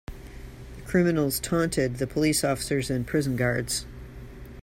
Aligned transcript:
The 0.77 0.81
criminals 0.81 1.39
taunted 1.39 1.97
the 1.99 2.07
police 2.07 2.43
officers 2.43 2.89
and 2.89 3.05
prison 3.05 3.35
guards. 3.35 3.85